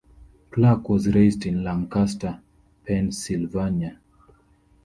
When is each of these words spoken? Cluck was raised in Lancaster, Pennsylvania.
Cluck 0.49 0.89
was 0.89 1.07
raised 1.13 1.45
in 1.45 1.63
Lancaster, 1.63 2.41
Pennsylvania. 2.87 3.99